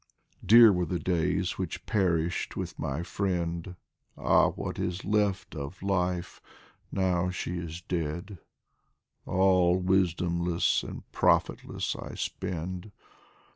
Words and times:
94 0.41 0.47
DIVAN 0.47 0.49
OF 0.49 0.49
HAFIZ 0.49 0.49
Dear 0.49 0.73
were 0.73 0.85
the 0.85 0.99
days 1.37 1.57
which 1.59 1.85
perished 1.85 2.57
with 2.57 2.79
my 2.79 3.03
friend 3.03 3.75
Ah, 4.17 4.47
what 4.49 4.79
is 4.79 5.05
left 5.05 5.53
of 5.53 5.83
life, 5.83 6.41
now 6.91 7.29
she 7.29 7.59
is 7.59 7.81
dead. 7.83 8.39
All 9.27 9.79
wisdomless 9.79 10.81
and 10.81 11.03
profitless 11.11 11.95
I 11.95 12.15
spend 12.15 12.91